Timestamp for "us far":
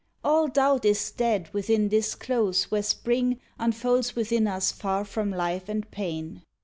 4.47-5.05